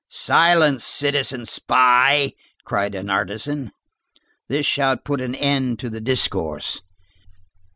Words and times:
"Silence, 0.09 0.83
citizen 0.83 1.45
spy!" 1.45 2.33
cried 2.65 2.95
an 2.95 3.07
artisan. 3.07 3.71
This 4.47 4.65
shout 4.65 5.05
put 5.05 5.21
an 5.21 5.35
end 5.35 5.77
to 5.77 5.91
the 5.91 6.01
discourse. 6.01 6.81